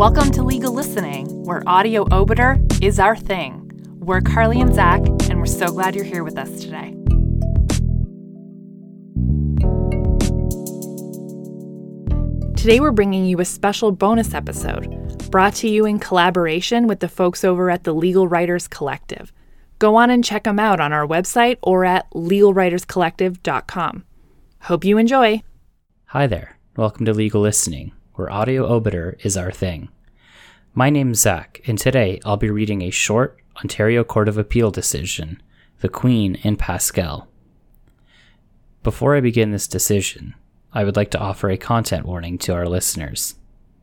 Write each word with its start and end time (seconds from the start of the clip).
Welcome 0.00 0.30
to 0.30 0.42
Legal 0.42 0.72
Listening, 0.72 1.26
where 1.44 1.62
audio 1.66 2.06
obiter 2.10 2.58
is 2.80 2.98
our 2.98 3.14
thing. 3.14 3.70
We're 3.98 4.22
Carly 4.22 4.58
and 4.58 4.74
Zach, 4.74 5.02
and 5.28 5.38
we're 5.38 5.44
so 5.44 5.66
glad 5.66 5.94
you're 5.94 6.06
here 6.06 6.24
with 6.24 6.38
us 6.38 6.48
today. 6.62 6.96
Today, 12.56 12.80
we're 12.80 12.92
bringing 12.92 13.26
you 13.26 13.40
a 13.40 13.44
special 13.44 13.92
bonus 13.92 14.32
episode 14.32 14.88
brought 15.30 15.54
to 15.56 15.68
you 15.68 15.84
in 15.84 15.98
collaboration 15.98 16.86
with 16.86 17.00
the 17.00 17.08
folks 17.08 17.44
over 17.44 17.68
at 17.68 17.84
the 17.84 17.92
Legal 17.92 18.26
Writers 18.26 18.66
Collective. 18.66 19.34
Go 19.78 19.96
on 19.96 20.08
and 20.08 20.24
check 20.24 20.44
them 20.44 20.58
out 20.58 20.80
on 20.80 20.94
our 20.94 21.06
website 21.06 21.58
or 21.62 21.84
at 21.84 22.10
legalwriterscollective.com. 22.12 24.04
Hope 24.62 24.82
you 24.82 24.96
enjoy. 24.96 25.42
Hi 26.06 26.26
there. 26.26 26.56
Welcome 26.74 27.04
to 27.04 27.12
Legal 27.12 27.42
Listening, 27.42 27.92
where 28.20 28.30
audio 28.30 28.66
obiter 28.66 29.16
is 29.20 29.34
our 29.34 29.50
thing. 29.50 29.88
My 30.74 30.90
name's 30.90 31.20
Zach, 31.20 31.62
and 31.66 31.78
today 31.78 32.20
I'll 32.22 32.36
be 32.36 32.50
reading 32.50 32.82
a 32.82 32.90
short 32.90 33.38
Ontario 33.56 34.04
Court 34.04 34.28
of 34.28 34.36
Appeal 34.36 34.70
decision, 34.70 35.42
The 35.80 35.88
Queen 35.88 36.34
in 36.42 36.56
Pascal. 36.56 37.28
Before 38.82 39.16
I 39.16 39.20
begin 39.20 39.52
this 39.52 39.66
decision, 39.66 40.34
I 40.70 40.84
would 40.84 40.96
like 40.96 41.10
to 41.12 41.18
offer 41.18 41.48
a 41.48 41.56
content 41.56 42.04
warning 42.04 42.36
to 42.40 42.52
our 42.52 42.68
listeners. 42.68 43.36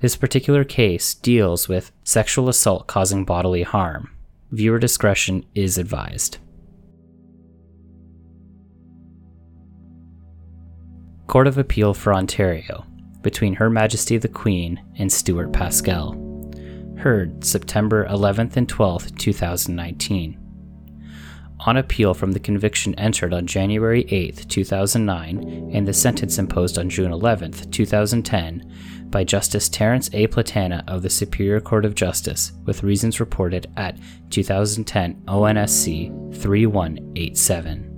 This 0.00 0.16
particular 0.16 0.64
case 0.64 1.12
deals 1.12 1.68
with 1.68 1.92
sexual 2.02 2.48
assault 2.48 2.86
causing 2.86 3.26
bodily 3.26 3.64
harm. 3.64 4.16
Viewer 4.50 4.78
discretion 4.78 5.44
is 5.54 5.76
advised. 5.76 6.38
Court 11.26 11.46
of 11.46 11.58
Appeal 11.58 11.92
for 11.92 12.14
Ontario 12.14 12.86
between 13.22 13.54
Her 13.54 13.70
Majesty 13.70 14.18
the 14.18 14.28
Queen 14.28 14.82
and 14.98 15.12
Stuart 15.12 15.52
Pascal. 15.52 16.12
Heard 16.98 17.44
September 17.44 18.06
11th 18.06 18.56
and 18.56 18.68
12th, 18.68 19.16
2019. 19.18 20.38
On 21.64 21.76
appeal 21.76 22.12
from 22.12 22.32
the 22.32 22.40
conviction 22.40 22.94
entered 22.96 23.32
on 23.32 23.46
January 23.46 24.04
8, 24.08 24.46
2009, 24.48 25.70
and 25.72 25.86
the 25.86 25.92
sentence 25.92 26.38
imposed 26.38 26.76
on 26.76 26.88
June 26.88 27.12
11, 27.12 27.52
2010, 27.70 29.08
by 29.10 29.22
Justice 29.22 29.68
Terence 29.68 30.10
A. 30.12 30.26
Platana 30.26 30.82
of 30.88 31.02
the 31.02 31.10
Superior 31.10 31.60
Court 31.60 31.84
of 31.84 31.94
Justice, 31.94 32.52
with 32.64 32.82
reasons 32.82 33.20
reported 33.20 33.70
at 33.76 33.96
2010 34.30 35.22
ONSC 35.26 36.34
3187. 36.34 37.91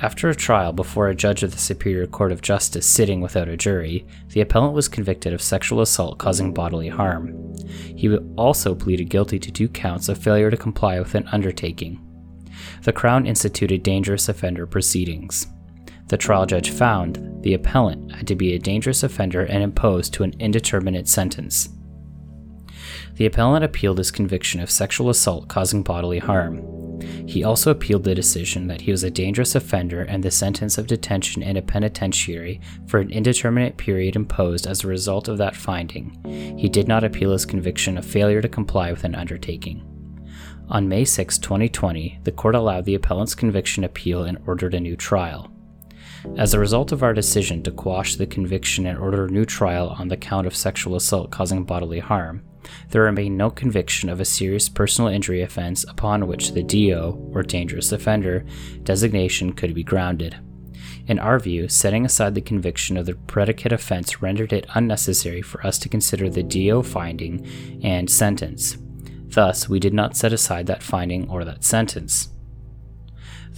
After 0.00 0.28
a 0.28 0.34
trial 0.34 0.72
before 0.72 1.08
a 1.08 1.14
judge 1.14 1.42
of 1.42 1.50
the 1.50 1.58
Superior 1.58 2.06
Court 2.06 2.30
of 2.30 2.40
Justice 2.40 2.88
sitting 2.88 3.20
without 3.20 3.48
a 3.48 3.56
jury, 3.56 4.06
the 4.28 4.40
appellant 4.40 4.72
was 4.74 4.86
convicted 4.86 5.32
of 5.32 5.42
sexual 5.42 5.80
assault 5.80 6.18
causing 6.18 6.54
bodily 6.54 6.88
harm. 6.88 7.52
He 7.96 8.16
also 8.36 8.76
pleaded 8.76 9.10
guilty 9.10 9.40
to 9.40 9.50
two 9.50 9.68
counts 9.68 10.08
of 10.08 10.16
failure 10.16 10.52
to 10.52 10.56
comply 10.56 11.00
with 11.00 11.16
an 11.16 11.26
undertaking. 11.32 12.00
The 12.84 12.92
Crown 12.92 13.26
instituted 13.26 13.82
dangerous 13.82 14.28
offender 14.28 14.66
proceedings. 14.66 15.48
The 16.06 16.16
trial 16.16 16.46
judge 16.46 16.70
found 16.70 17.42
the 17.42 17.54
appellant 17.54 18.14
had 18.14 18.28
to 18.28 18.36
be 18.36 18.54
a 18.54 18.58
dangerous 18.58 19.02
offender 19.02 19.42
and 19.46 19.64
imposed 19.64 20.14
to 20.14 20.22
an 20.22 20.34
indeterminate 20.38 21.08
sentence. 21.08 21.70
The 23.18 23.26
appellant 23.26 23.64
appealed 23.64 23.98
his 23.98 24.12
conviction 24.12 24.60
of 24.60 24.70
sexual 24.70 25.10
assault 25.10 25.48
causing 25.48 25.82
bodily 25.82 26.20
harm. 26.20 26.62
He 27.26 27.42
also 27.42 27.72
appealed 27.72 28.04
the 28.04 28.14
decision 28.14 28.68
that 28.68 28.82
he 28.82 28.92
was 28.92 29.02
a 29.02 29.10
dangerous 29.10 29.56
offender 29.56 30.02
and 30.02 30.22
the 30.22 30.30
sentence 30.30 30.78
of 30.78 30.86
detention 30.86 31.42
in 31.42 31.56
a 31.56 31.62
penitentiary 31.62 32.60
for 32.86 33.00
an 33.00 33.10
indeterminate 33.10 33.76
period 33.76 34.14
imposed 34.14 34.68
as 34.68 34.84
a 34.84 34.88
result 34.88 35.26
of 35.26 35.36
that 35.38 35.56
finding. 35.56 36.16
He 36.56 36.68
did 36.68 36.86
not 36.86 37.02
appeal 37.02 37.32
his 37.32 37.44
conviction 37.44 37.98
of 37.98 38.06
failure 38.06 38.40
to 38.40 38.48
comply 38.48 38.92
with 38.92 39.02
an 39.02 39.16
undertaking. 39.16 39.84
On 40.68 40.88
May 40.88 41.04
6, 41.04 41.38
2020, 41.38 42.20
the 42.22 42.30
court 42.30 42.54
allowed 42.54 42.84
the 42.84 42.94
appellant's 42.94 43.34
conviction 43.34 43.82
appeal 43.82 44.22
and 44.22 44.38
ordered 44.46 44.74
a 44.74 44.80
new 44.80 44.94
trial. 44.94 45.50
As 46.36 46.54
a 46.54 46.60
result 46.60 46.92
of 46.92 47.02
our 47.02 47.14
decision 47.14 47.64
to 47.64 47.72
quash 47.72 48.14
the 48.14 48.26
conviction 48.26 48.86
and 48.86 48.96
order 48.96 49.24
a 49.24 49.30
new 49.30 49.44
trial 49.44 49.96
on 49.98 50.06
the 50.06 50.16
count 50.16 50.46
of 50.46 50.54
sexual 50.54 50.94
assault 50.94 51.32
causing 51.32 51.64
bodily 51.64 51.98
harm, 51.98 52.42
there 52.90 53.02
remained 53.02 53.36
no 53.36 53.50
conviction 53.50 54.08
of 54.08 54.20
a 54.20 54.24
serious 54.24 54.68
personal 54.68 55.10
injury 55.10 55.42
offense 55.42 55.84
upon 55.88 56.26
which 56.26 56.52
the 56.52 56.62
DO, 56.62 57.30
or 57.32 57.42
dangerous 57.42 57.92
offender, 57.92 58.44
designation 58.82 59.52
could 59.52 59.74
be 59.74 59.82
grounded. 59.82 60.36
In 61.06 61.18
our 61.18 61.38
view, 61.38 61.68
setting 61.68 62.04
aside 62.04 62.34
the 62.34 62.40
conviction 62.40 62.96
of 62.96 63.06
the 63.06 63.14
predicate 63.14 63.72
offense 63.72 64.20
rendered 64.20 64.52
it 64.52 64.66
unnecessary 64.74 65.40
for 65.40 65.66
us 65.66 65.78
to 65.78 65.88
consider 65.88 66.28
the 66.28 66.42
DO 66.42 66.82
finding 66.82 67.46
and 67.82 68.10
sentence. 68.10 68.76
Thus, 69.28 69.68
we 69.68 69.80
did 69.80 69.94
not 69.94 70.16
set 70.16 70.32
aside 70.32 70.66
that 70.66 70.82
finding 70.82 71.28
or 71.30 71.44
that 71.44 71.64
sentence. 71.64 72.28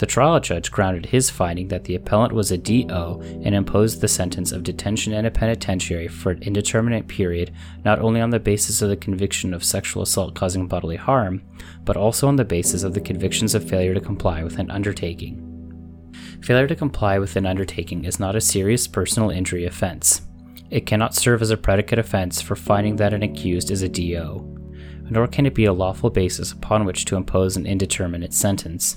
The 0.00 0.06
trial 0.06 0.40
judge 0.40 0.70
grounded 0.70 1.04
his 1.04 1.28
finding 1.28 1.68
that 1.68 1.84
the 1.84 1.94
appellant 1.94 2.32
was 2.32 2.50
a 2.50 2.56
DO 2.56 3.20
and 3.44 3.54
imposed 3.54 4.00
the 4.00 4.08
sentence 4.08 4.50
of 4.50 4.62
detention 4.62 5.12
in 5.12 5.26
a 5.26 5.30
penitentiary 5.30 6.08
for 6.08 6.30
an 6.30 6.42
indeterminate 6.42 7.06
period 7.06 7.52
not 7.84 7.98
only 7.98 8.22
on 8.22 8.30
the 8.30 8.40
basis 8.40 8.80
of 8.80 8.88
the 8.88 8.96
conviction 8.96 9.52
of 9.52 9.62
sexual 9.62 10.02
assault 10.02 10.34
causing 10.34 10.66
bodily 10.66 10.96
harm, 10.96 11.42
but 11.84 11.98
also 11.98 12.28
on 12.28 12.36
the 12.36 12.46
basis 12.46 12.82
of 12.82 12.94
the 12.94 13.00
convictions 13.02 13.54
of 13.54 13.68
failure 13.68 13.92
to 13.92 14.00
comply 14.00 14.42
with 14.42 14.58
an 14.58 14.70
undertaking. 14.70 16.08
Failure 16.40 16.68
to 16.68 16.76
comply 16.76 17.18
with 17.18 17.36
an 17.36 17.44
undertaking 17.44 18.06
is 18.06 18.18
not 18.18 18.34
a 18.34 18.40
serious 18.40 18.88
personal 18.88 19.28
injury 19.28 19.66
offense. 19.66 20.22
It 20.70 20.86
cannot 20.86 21.14
serve 21.14 21.42
as 21.42 21.50
a 21.50 21.58
predicate 21.58 21.98
offense 21.98 22.40
for 22.40 22.56
finding 22.56 22.96
that 22.96 23.12
an 23.12 23.22
accused 23.22 23.70
is 23.70 23.82
a 23.82 23.88
DO, 23.90 25.10
nor 25.10 25.26
can 25.26 25.44
it 25.44 25.54
be 25.54 25.66
a 25.66 25.74
lawful 25.74 26.08
basis 26.08 26.52
upon 26.52 26.86
which 26.86 27.04
to 27.04 27.16
impose 27.16 27.58
an 27.58 27.66
indeterminate 27.66 28.32
sentence 28.32 28.96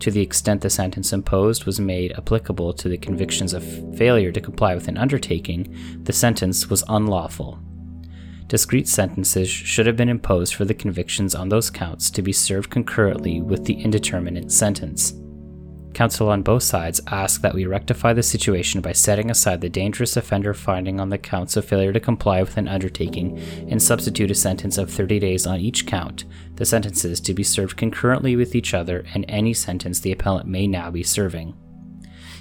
to 0.00 0.10
the 0.10 0.20
extent 0.20 0.60
the 0.60 0.70
sentence 0.70 1.12
imposed 1.12 1.64
was 1.64 1.80
made 1.80 2.12
applicable 2.12 2.72
to 2.74 2.88
the 2.88 2.98
convictions 2.98 3.52
of 3.52 3.64
failure 3.96 4.32
to 4.32 4.40
comply 4.40 4.74
with 4.74 4.88
an 4.88 4.98
undertaking, 4.98 5.74
the 6.02 6.12
sentence 6.12 6.68
was 6.68 6.84
unlawful. 6.88 7.58
Discrete 8.48 8.88
sentences 8.88 9.48
should 9.48 9.86
have 9.86 9.96
been 9.96 10.08
imposed 10.08 10.54
for 10.54 10.64
the 10.64 10.74
convictions 10.74 11.34
on 11.34 11.48
those 11.48 11.70
counts 11.70 12.10
to 12.10 12.20
be 12.20 12.32
served 12.32 12.70
concurrently 12.70 13.40
with 13.40 13.64
the 13.64 13.80
indeterminate 13.80 14.52
sentence. 14.52 15.14
Counsel 15.94 16.30
on 16.30 16.42
both 16.42 16.62
sides 16.62 17.00
ask 17.08 17.42
that 17.42 17.54
we 17.54 17.66
rectify 17.66 18.14
the 18.14 18.22
situation 18.22 18.80
by 18.80 18.92
setting 18.92 19.30
aside 19.30 19.60
the 19.60 19.68
dangerous 19.68 20.16
offender 20.16 20.54
finding 20.54 20.98
on 20.98 21.10
the 21.10 21.18
counts 21.18 21.56
of 21.56 21.66
failure 21.66 21.92
to 21.92 22.00
comply 22.00 22.40
with 22.40 22.56
an 22.56 22.66
undertaking 22.66 23.38
and 23.68 23.82
substitute 23.82 24.30
a 24.30 24.34
sentence 24.34 24.78
of 24.78 24.90
30 24.90 25.18
days 25.18 25.46
on 25.46 25.60
each 25.60 25.86
count, 25.86 26.24
the 26.56 26.64
sentences 26.64 27.20
to 27.20 27.34
be 27.34 27.42
served 27.42 27.76
concurrently 27.76 28.36
with 28.36 28.54
each 28.54 28.72
other 28.72 29.04
and 29.12 29.26
any 29.28 29.52
sentence 29.52 30.00
the 30.00 30.12
appellant 30.12 30.48
may 30.48 30.66
now 30.66 30.90
be 30.90 31.02
serving. 31.02 31.54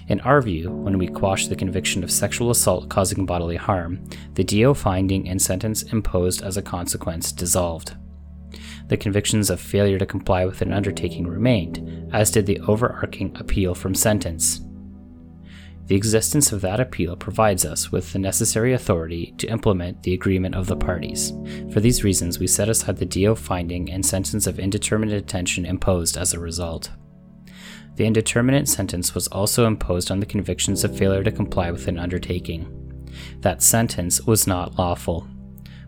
In 0.08 0.22
our 0.22 0.42
view, 0.42 0.70
when 0.70 0.98
we 0.98 1.08
quash 1.08 1.48
the 1.48 1.56
conviction 1.56 2.04
of 2.04 2.12
sexual 2.12 2.52
assault 2.52 2.90
causing 2.90 3.26
bodily 3.26 3.58
harm, 3.58 4.04
the 4.36 4.44
DO 4.44 4.74
finding 4.74 5.28
and 5.28 5.42
sentence 5.42 5.84
imposed 5.84 6.42
as 6.42 6.58
a 6.58 6.62
consequence 6.62 7.32
dissolved 7.32 7.96
the 8.92 8.98
convictions 8.98 9.50
of 9.50 9.62
failure 9.62 9.98
to 9.98 10.06
comply 10.06 10.44
with 10.44 10.62
an 10.62 10.74
undertaking 10.74 11.26
remained, 11.26 12.10
as 12.12 12.30
did 12.30 12.46
the 12.46 12.60
overarching 12.68 13.34
appeal 13.40 13.74
from 13.74 13.96
sentence. 13.96 14.60
The 15.86 15.96
existence 15.96 16.52
of 16.52 16.60
that 16.60 16.82
appeal 16.82 17.16
provides 17.16 17.64
us 17.64 17.90
with 17.90 18.12
the 18.12 18.20
necessary 18.20 18.74
authority 18.74 19.34
to 19.38 19.48
implement 19.48 20.04
the 20.04 20.14
agreement 20.14 20.56
of 20.56 20.68
the 20.68 20.76
parties. 20.76 21.32
For 21.72 21.80
these 21.80 22.04
reasons, 22.04 22.38
we 22.38 22.48
set 22.48 22.68
aside 22.68 22.98
the 22.98 23.06
DO 23.06 23.36
finding 23.36 23.90
and 23.90 24.06
sentence 24.06 24.46
of 24.46 24.60
indeterminate 24.60 25.26
detention 25.26 25.66
imposed 25.66 26.18
as 26.18 26.34
a 26.34 26.40
result. 26.42 26.92
The 27.96 28.06
indeterminate 28.06 28.68
sentence 28.68 29.16
was 29.16 29.30
also 29.30 29.68
imposed 29.68 30.12
on 30.12 30.20
the 30.20 30.26
convictions 30.26 30.84
of 30.84 30.98
failure 30.98 31.24
to 31.24 31.32
comply 31.32 31.72
with 31.72 31.88
an 31.88 31.98
undertaking. 31.98 33.08
That 33.40 33.64
sentence 33.64 34.20
was 34.24 34.48
not 34.48 34.78
lawful 34.78 35.30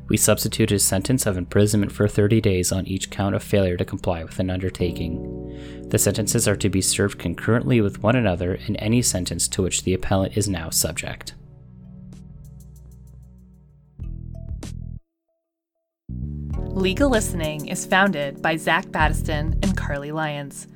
we 0.08 0.18
substitute 0.18 0.72
a 0.72 0.80
sentence 0.80 1.26
of 1.26 1.38
imprisonment 1.38 1.92
for 1.92 2.08
30 2.08 2.42
days 2.42 2.72
on 2.72 2.86
each 2.86 3.10
count 3.10 3.36
of 3.36 3.44
failure 3.44 3.78
to 3.78 3.86
comply 3.86 4.24
with 4.24 4.40
an 4.40 4.50
undertaking. 4.50 5.88
The 5.90 6.00
sentences 6.00 6.48
are 6.48 6.56
to 6.58 6.70
be 6.70 6.82
served 6.82 7.20
concurrently 7.20 7.82
with 7.82 8.04
one 8.04 8.16
another 8.16 8.56
in 8.68 8.76
any 8.78 9.02
sentence 9.02 9.48
to 9.50 9.62
which 9.62 9.84
the 9.84 9.94
appellant 9.94 10.38
is 10.38 10.50
now 10.50 10.70
subject. 10.70 11.36
Legal 16.74 17.10
Listening 17.10 17.68
is 17.68 17.86
founded 17.86 18.42
by 18.42 18.58
Zach 18.58 18.88
Battiston 18.88 19.64
and 19.64 19.78
Carly 19.78 20.12
Lyons. 20.12 20.68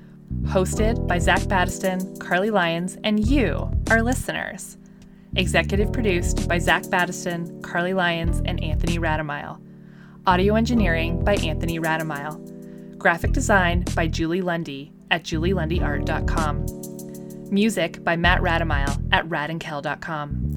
Hosted 0.44 1.08
by 1.08 1.18
Zach 1.18 1.42
Battiston, 1.42 2.20
Carly 2.20 2.52
Lyons, 2.52 2.98
and 3.04 3.26
you, 3.28 3.72
our 3.90 4.04
listeners. 4.04 4.78
Executive 5.38 5.94
produced 5.94 6.48
by 6.48 6.58
Zach 6.58 6.84
Battiston, 6.84 7.62
Carly 7.62 7.94
Lyons, 7.94 8.42
and 8.46 8.62
Anthony 8.64 8.98
Radamile. 8.98 9.62
Audio 10.26 10.56
engineering 10.56 11.24
by 11.24 11.36
Anthony 11.36 11.80
Radamile. 11.80 12.98
Graphic 12.98 13.34
design 13.34 13.86
by 13.96 14.08
Julie 14.08 14.42
Lundy 14.42 14.92
at 15.12 15.24
julielundyart.com. 15.24 16.66
Music 17.52 18.04
by 18.04 18.16
Matt 18.16 18.42
Radamile 18.42 19.08
at 19.14 19.26
radandkel.com. 19.30 20.48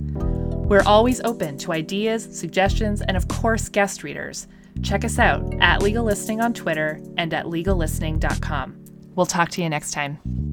We're 0.69 0.83
always 0.87 1.21
open 1.23 1.59
to 1.59 1.73
ideas, 1.73 2.27
suggestions, 2.37 3.03
and 3.03 3.17
of 3.17 3.29
course, 3.29 3.69
guest 3.69 4.03
readers. 4.03 4.49
Check 4.83 5.05
us 5.05 5.19
out 5.19 5.55
at 5.61 5.83
Legal 5.83 6.05
Listening 6.05 6.41
on 6.41 6.55
Twitter 6.55 7.03
and 7.17 7.35
at 7.35 7.45
legallistening.com. 7.47 8.85
We'll 9.15 9.27
talk 9.27 9.51
to 9.51 9.63
you 9.63 9.69
next 9.69 9.91
time. 9.93 10.50